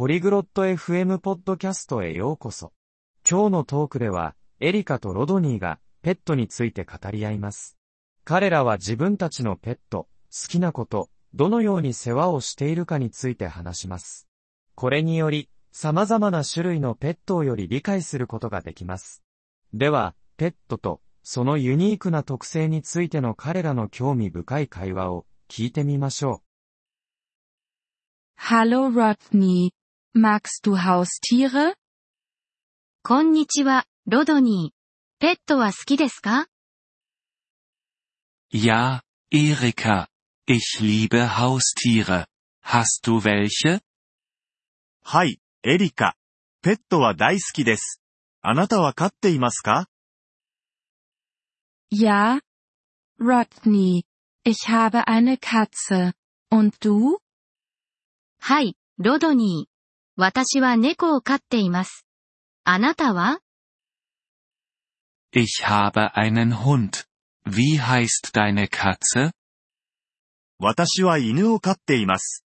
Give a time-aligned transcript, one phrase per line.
[0.00, 2.72] ポリグロット FM ポッドキャストへようこそ。
[3.30, 7.76] 今日のトークでは、エリカとロドニーがペットについて語り合います。
[8.24, 14.26] 彼らは自分たちのペット、好きなこと、どのように世話をしているかについて話します。
[14.74, 19.22] これにより、様々な種類のペットをより理解することができます。
[19.74, 26.50] では、ペットとそのユニークな特性についての彼らの興味深い会話を聞いてみましょう。
[28.38, 29.72] Hallo Rodney.
[30.13, 31.75] Magst du Haustiere?
[33.03, 34.75] こんにちは、ロドニー。
[35.19, 36.47] ペットは好きですか
[38.51, 39.01] Ja,
[39.31, 40.07] Erika.
[40.47, 42.27] Ich liebe Haustiere.
[42.63, 43.81] Hast du welche?
[45.03, 46.15] はい、エリカ。
[46.61, 48.01] ペットは大好きです。
[48.41, 49.89] あなたは飼っていますか
[51.91, 52.39] Ja,
[53.19, 54.03] Rodney.
[54.45, 56.13] Ich habe eine Katze.
[56.49, 57.17] Und du?
[58.39, 59.68] はい、ロドニー。
[60.20, 62.04] 私は猫を飼っています。
[62.64, 63.40] あなたは
[65.32, 67.06] Ich habe einen Hund.
[67.46, 69.30] Wie heißt deine Katze?
[70.58, 72.44] 私は犬を飼っています。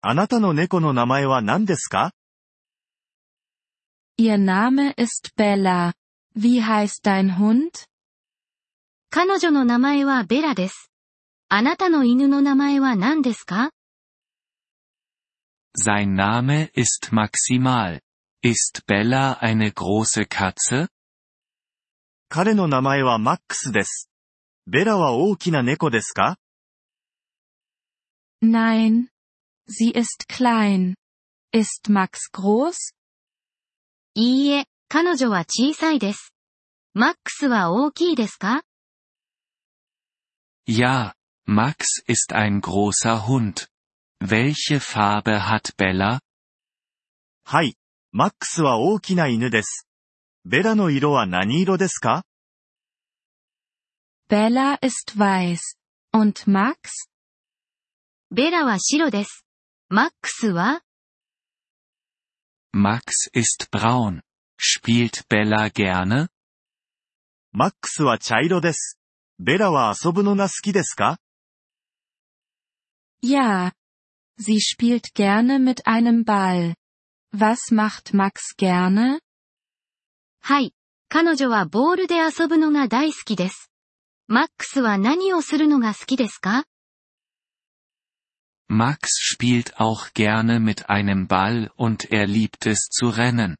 [0.00, 2.12] あなたの猫の名前は何ですか
[4.18, 5.92] Ihr Name ist Bella.
[6.34, 7.84] Wie heißt dein Hund?
[9.10, 10.90] 彼女の名前はベラです。
[11.50, 13.72] あなたの犬の名前は何ですか
[15.77, 18.01] Sein Name ist Maximal.
[18.41, 20.89] Ist Bella eine große Katze?
[22.29, 24.09] 彼の名前はマックスです。
[24.67, 26.37] ベラは大きな猫ですか
[28.41, 29.07] Nein.
[29.67, 30.95] Sie ist klein.
[31.53, 32.93] Ist Max groß?
[34.15, 36.33] いいえ、彼女は小さいです。
[36.93, 38.63] マックスは大きいですか
[40.67, 41.13] Ja,
[41.45, 43.67] Max ist ein großer Hund.
[44.21, 46.19] Welche Farbe hat Bella?
[47.43, 47.75] はい。
[48.11, 49.87] マックスは大きな犬です。
[50.45, 52.23] ベラの色は何色ですか
[54.29, 55.59] Bella ist weiß.
[56.13, 57.09] Und Max?
[58.31, 59.45] ベラは白です。
[59.89, 60.81] マックスは
[62.73, 64.21] Max ist braun.
[64.59, 66.29] Spielt Bella gerne?
[67.51, 68.97] マックスは茶色です。
[69.39, 71.19] ベラは遊ぶのが好きですか
[73.21, 73.73] Ja,
[74.39, 76.75] Sie spielt gerne mit einem Ball.
[77.31, 79.19] Was macht Max gerne?
[80.41, 80.73] はい。
[81.09, 83.71] 彼女はボールで遊ぶのが大好きです。
[84.27, 86.65] マックスは何をするのが好きですか
[88.67, 93.57] Max spielt auch gerne mit einem Ball und er liebt es zu rennen.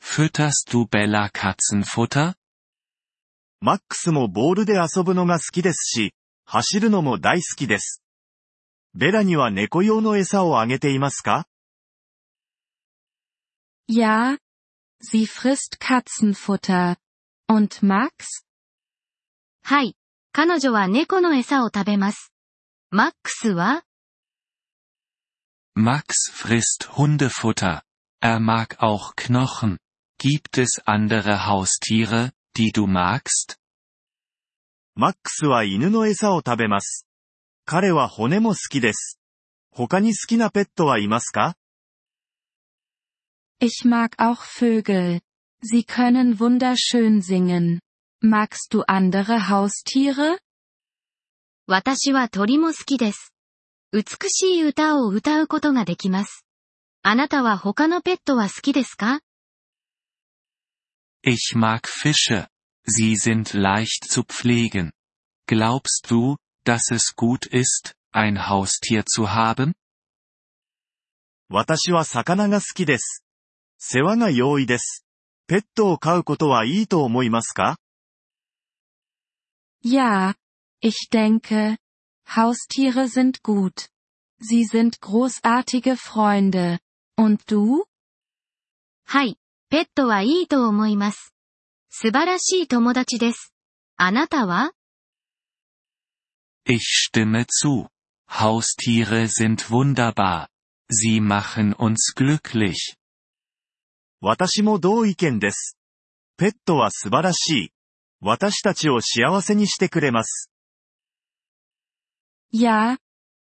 [0.00, 2.34] Fütterst du Bella Katzenfutter?
[3.60, 6.14] マックスもボールで遊ぶのが好きですし、
[6.44, 8.02] 走るのも大好きです。
[8.94, 11.46] ベラには猫用の餌をあげていますか
[13.88, 14.38] Ja,
[15.02, 16.96] sie frisst Katzenfutter.
[17.48, 18.44] Und Max?
[19.62, 19.96] はい。
[20.32, 22.32] 彼女は猫の餌を食べます。
[22.90, 23.84] マックスは
[25.76, 27.82] Max frisst Hundefutter.
[28.20, 29.78] Er mag auch Knochen.
[30.18, 33.58] Gibt es andere Haustiere, die du magst?
[34.94, 37.06] マックスは犬の餌を食べます。
[37.71, 39.19] 彼は骨も好きです。
[39.69, 41.55] 他に好きなペットはいますか
[43.61, 45.19] Ich mag auch Vögel.
[45.61, 47.79] Sie können wunderschön singen.
[48.23, 50.39] Magst du andere Haustiere?
[51.67, 53.35] 私は鳥も好きです。
[53.91, 56.47] 美しい歌を歌うことができます。
[57.03, 59.19] あなたは他のペットは好きですか
[61.23, 62.47] Ich mag Fische.
[62.87, 64.89] Sie sind leicht zu pflegen.
[65.47, 69.73] Glaubst du, dass es gut ist, ein Haustier zu haben?
[71.49, 73.23] 私は魚が好きです。
[73.79, 75.05] 世話が容易です。
[75.47, 77.77] ペットを飼うことはいいと思いますか
[79.83, 80.35] Ja,
[80.81, 81.77] ich denke,
[82.27, 83.89] Haustiere sind gut.
[84.39, 86.79] Sie sind großartige Freunde.
[87.17, 87.85] Und du?
[89.05, 89.39] はい、
[89.69, 91.33] ペットはいいと思います。
[91.89, 93.53] 素晴らしい友達です。
[93.97, 94.71] あなたは
[96.71, 97.89] Ich stimme zu.
[98.29, 100.49] Haustiere sind wunderbar.
[100.87, 102.95] Sie machen uns glücklich.
[104.21, 105.77] 私も同意見です。
[106.37, 107.73] ペットは素晴らしい。
[108.21, 110.51] 私たちを幸せにしてくれます。
[112.53, 112.97] Ja,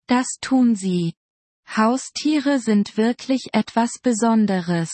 [0.06, 1.14] das tun sie.
[1.66, 4.88] Haustiere sind wirklich etwas Besonderes.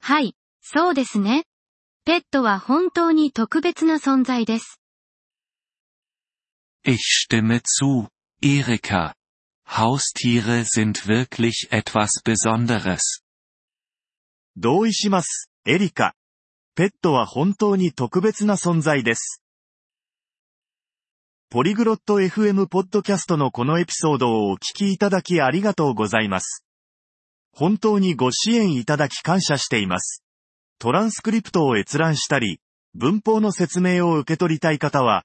[0.00, 1.46] はい、そうですね。
[2.04, 4.79] ペットは本当に特別な存在です。
[6.82, 8.08] Ich stimme zu,
[8.40, 9.14] Erika.
[9.66, 13.22] Haustiere sind wirklich etwas Besonderes.
[14.56, 16.14] 同意します、エリカ。
[16.74, 19.42] ペットは本当に特別な存在です。
[21.50, 26.64] ポリグロット FM ポッドキャストのこのエピソードをお聞きいただきありがとうございます。
[27.52, 30.24] 本当にご支援いただき感謝しています。
[30.78, 32.60] トランスクリプトを閲覧したり、
[32.94, 35.24] 文法の説明を受け取りたい方は、